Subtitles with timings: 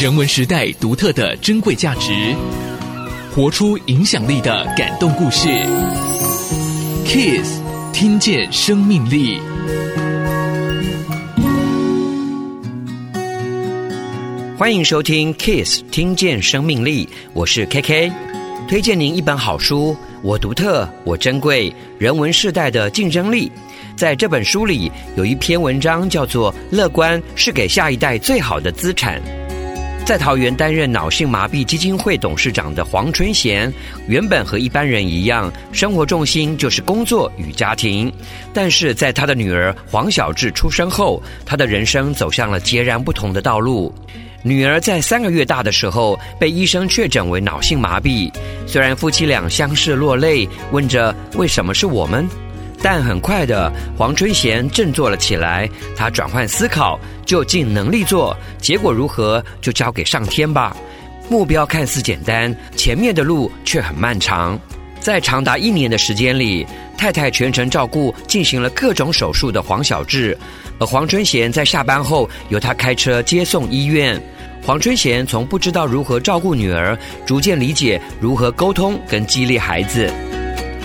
[0.00, 2.34] 人文时代独特的珍贵价值，
[3.34, 5.48] 活出影响力的感动故事。
[7.04, 7.60] Kiss，
[7.92, 9.40] 听见生命力。
[14.56, 17.08] 欢迎收听 Kiss，听见生命力。
[17.32, 18.12] 我是 KK，
[18.68, 19.96] 推荐您一本好书。
[20.22, 23.50] 我独特，我珍贵，人文世代的竞争力。
[23.96, 29.20] 在这本书里，有一篇文章叫做《乐观是给下一代最好的资产》。
[30.08, 33.70] 在桃园担任脑性麻痹基金会董事长的黄春贤，
[34.06, 38.10] 原本和一般人一样，生活重心就是工作与家庭。
[38.54, 43.94] 但是在他的女儿黄小智出生后，他的人生走向了截然不同的道路。
[44.42, 48.32] 女儿在三个月大的时候被医生确诊为脑性麻痹，
[48.66, 52.26] 虽然夫妻俩相视落泪，问着为什么是我们。
[52.82, 55.68] 但很快的，黄春贤振作了起来。
[55.96, 60.76] 他转换思考，就尽能力做，结果如何就交给上天吧。
[61.28, 64.58] 目标看似简单，前面的路却很漫长。
[65.00, 70.36] 在长达一年的时间里，太太全程照顾进行了各种手术的黄小智，
[70.78, 74.20] 而黄春贤在下班后由他开车接送医院。
[74.64, 80.12] 黄春贤从不知道如何照顾女儿，逐渐理解如何沟通跟激励孩子。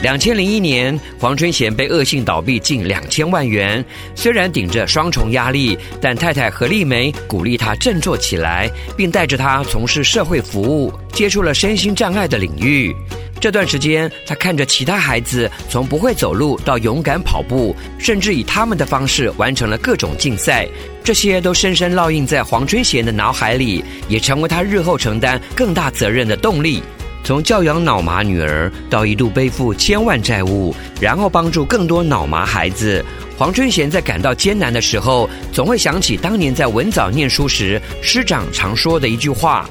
[0.03, 3.83] 两千零一年，黄春贤被恶性倒闭近两千万元。
[4.13, 12.93] 虽然顶着双重压力，但太太何丽梅鼓励他振作起来，并带着他从事社会服务，接触了身心障碍的领域。
[13.39, 20.67] 这段时间，他看着其他孩子从不会走路到勇敢跑步，甚至以他们的方式完成了各种竞赛。
[21.01, 26.83] 这些都深深烙印在黄春贤的脑海里，也成为他日后承担更大责任的动力。
[27.23, 33.03] 从教养脑麻女儿到一度背负千万债务，然后帮助更多脑麻孩子，
[33.37, 39.69] 黄春贤在感到艰难的时候，总会想起当年在文藻念书时，师长常说的一句话：“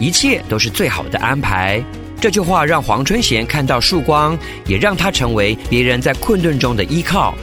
[0.00, 1.82] 一切都是最好的安排。”
[2.18, 7.34] 这句话让黄春贤看到曙光，也让他成为别人在困顿中的依靠。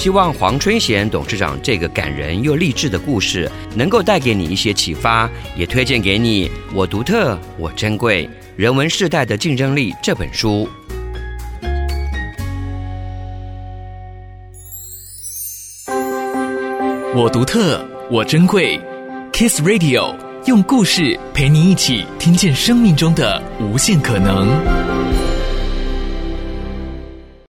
[0.00, 6.50] 希望黄春贤董事长这个感人又励志的故事，能够带给你一些启发，也推荐给你。
[6.72, 8.26] 我独特，我珍贵。
[8.56, 10.66] 人文世代的竞争力这本书，
[17.14, 18.80] 我独特，我珍贵。
[19.34, 25.29] Kiss Radio 用故事陪你一起听见生命中的无限可能。